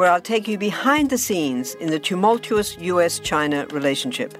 [0.00, 4.32] where I'll take you behind the scenes in the tumultuous US China relationship.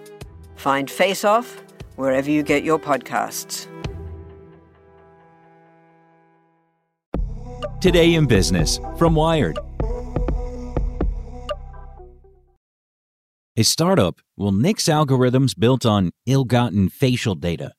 [0.56, 1.62] Find Face Off
[1.96, 3.66] wherever you get your podcasts.
[7.78, 9.58] Today in Business from Wired.
[13.58, 17.72] A startup will nix algorithms built on ill gotten facial data.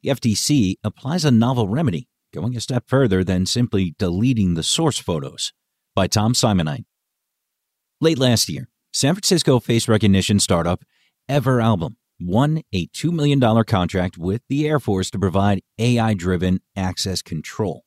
[0.00, 5.00] The FTC applies a novel remedy, going a step further than simply deleting the source
[5.00, 5.52] photos.
[5.96, 6.84] By Tom Simonite.
[7.98, 10.84] Late last year, San Francisco face recognition startup
[11.30, 17.22] Everalbum won a $2 million contract with the Air Force to provide AI driven access
[17.22, 17.84] control.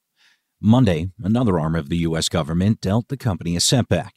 [0.59, 2.27] Monday, another arm of the U.S.
[2.27, 4.15] government dealt the company a setback.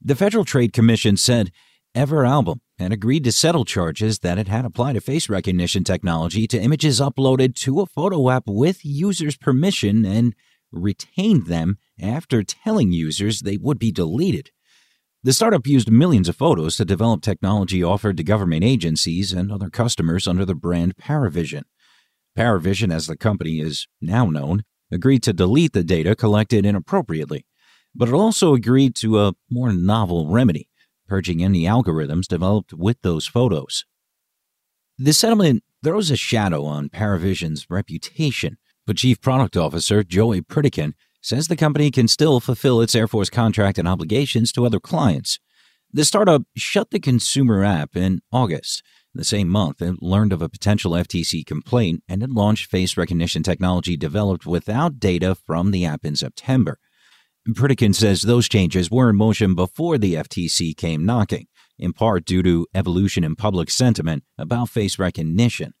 [0.00, 1.50] The Federal Trade Commission said
[1.94, 6.58] Everalbum had agreed to settle charges that it had applied a face recognition technology to
[6.58, 10.34] images uploaded to a photo app with users' permission and
[10.72, 14.50] retained them after telling users they would be deleted.
[15.26, 19.68] The startup used millions of photos to develop technology offered to government agencies and other
[19.68, 21.64] customers under the brand Paravision.
[22.38, 27.44] Paravision, as the company is now known, agreed to delete the data collected inappropriately,
[27.92, 30.68] but it also agreed to a more novel remedy,
[31.08, 33.84] purging any algorithms developed with those photos.
[34.96, 40.92] The settlement throws a shadow on Paravision's reputation, but Chief Product Officer Joey Pritikin
[41.26, 45.40] says the company can still fulfill its Air Force contract and obligations to other clients.
[45.92, 48.84] The startup shut the consumer app in August.
[49.12, 53.42] The same month, it learned of a potential FTC complaint and it launched face recognition
[53.42, 56.78] technology developed without data from the app in September.
[57.48, 62.42] Pritikin says those changes were in motion before the FTC came knocking, in part due
[62.44, 65.72] to evolution in public sentiment about face recognition.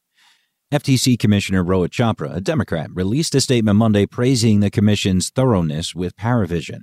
[0.76, 6.14] FTC Commissioner Rohit Chopra, a Democrat, released a statement Monday praising the Commission's thoroughness with
[6.16, 6.80] Paravision,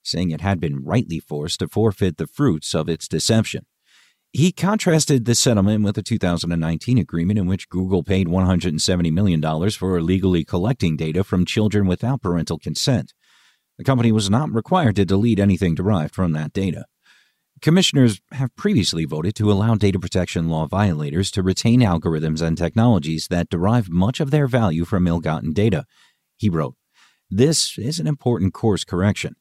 [0.00, 3.66] saying it had been rightly forced to forfeit the fruits of its deception.
[4.32, 9.42] He contrasted the settlement with a 2019 agreement in which Google paid $170 million
[9.72, 13.12] for illegally collecting data from children without parental consent.
[13.76, 16.84] The company was not required to delete anything derived from that data.
[17.62, 23.28] Commissioners have previously voted to allow data protection law violators to retain algorithms and technologies
[23.28, 25.84] that derive much of their value from ill gotten data.
[26.36, 26.74] He wrote,
[27.30, 29.36] This is an important course correction.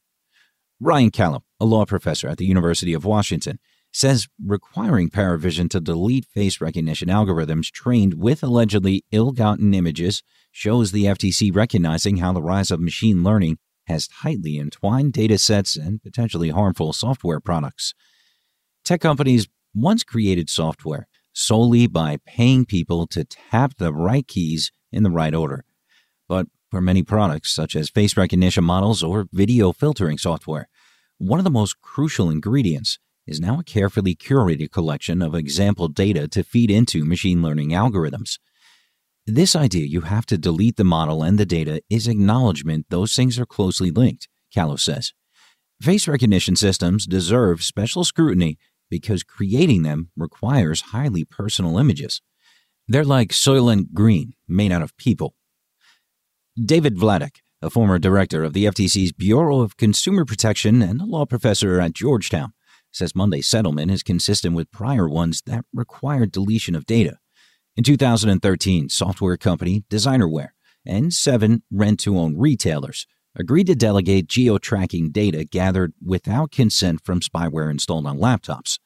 [0.80, 3.58] Ryan Calo, a law professor at the University of Washington,
[3.92, 10.22] says requiring Paravision to delete face recognition algorithms trained with allegedly ill gotten images
[10.52, 13.58] shows the FTC recognizing how the rise of machine learning
[13.88, 17.96] has tightly entwined data sets and potentially harmful software products.
[18.84, 25.04] Tech companies once created software solely by paying people to tap the right keys in
[25.04, 25.64] the right order.
[26.28, 30.68] But for many products, such as face recognition models or video filtering software,
[31.18, 32.98] one of the most crucial ingredients
[33.28, 38.40] is now a carefully curated collection of example data to feed into machine learning algorithms.
[39.28, 43.38] This idea you have to delete the model and the data is acknowledgement those things
[43.38, 45.14] are closely linked, Calo says.
[45.80, 48.58] Face recognition systems deserve special scrutiny
[48.92, 52.22] because creating them requires highly personal images.
[52.88, 55.34] They're like Soylent Green, made out of people.
[56.64, 61.26] David Vladeck, a former director of the FTC's Bureau of Consumer Protection and a law
[61.26, 62.54] professor at Georgetown,
[62.92, 67.18] says Monday's settlement is consistent with prior ones that required deletion of data.
[67.78, 70.50] In 2013, software company Designerware
[70.86, 77.02] and seven rent to own retailers agreed to delegate geo tracking data gathered without consent
[77.04, 78.78] from spyware installed on laptops.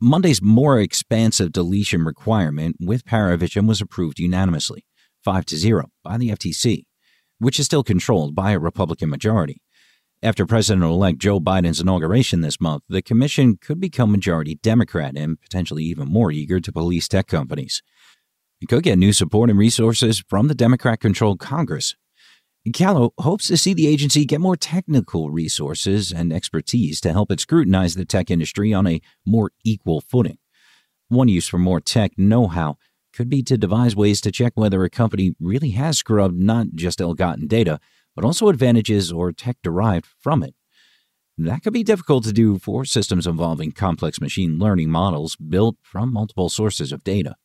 [0.00, 4.84] Monday's more expansive deletion requirement with Paravision was approved unanimously,
[5.24, 6.84] 5 to 0, by the FTC,
[7.38, 9.60] which is still controlled by a Republican majority.
[10.22, 15.40] After President elect Joe Biden's inauguration this month, the commission could become majority Democrat and
[15.40, 17.82] potentially even more eager to police tech companies.
[18.60, 21.94] It could get new support and resources from the Democrat controlled Congress.
[22.70, 27.40] Calo hopes to see the agency get more technical resources and expertise to help it
[27.40, 30.38] scrutinize the tech industry on a more equal footing.
[31.08, 32.76] One use for more tech know how
[33.12, 37.00] could be to devise ways to check whether a company really has scrubbed not just
[37.00, 37.80] ill gotten data
[38.18, 40.52] but also advantages or tech derived from it.
[41.36, 46.12] That could be difficult to do for systems involving complex machine learning models built from
[46.12, 47.36] multiple sources of data.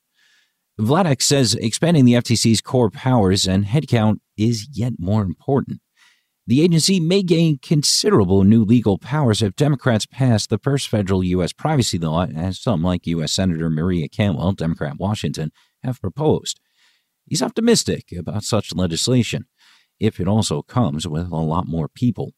[0.80, 5.82] Vladeck says expanding the FTC's core powers and headcount is yet more important.
[6.46, 11.54] The agency may gain considerable new legal powers if Democrats pass the first federal U.S.
[11.54, 13.32] privacy law, as some like U.S.
[13.32, 15.52] Senator Maria Cantwell, Democrat Washington,
[15.84, 16.60] have proposed.
[17.26, 19.46] He's optimistic about such legislation
[20.00, 22.34] if it also comes with a lot more people.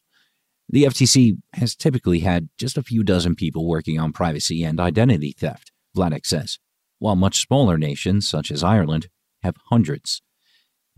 [0.68, 5.34] The FTC has typically had just a few dozen people working on privacy and identity
[5.36, 6.58] theft, Vladeck says,
[6.98, 9.08] while much smaller nations, such as Ireland,
[9.42, 10.22] have hundreds.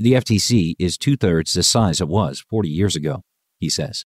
[0.00, 3.24] The FTC is two thirds the size it was 40 years ago,
[3.58, 4.04] he says.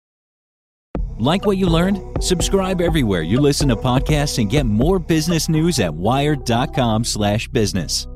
[1.19, 2.23] Like what you learned?
[2.23, 8.07] Subscribe everywhere you listen to podcasts and get more business news at wired.com/business.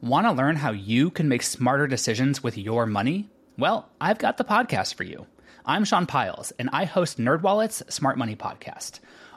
[0.00, 3.30] Want to learn how you can make smarter decisions with your money?
[3.56, 5.26] Well, I've got the podcast for you.
[5.64, 8.98] I'm Sean Pyles, and I host NerdWallet's Smart Money Podcast.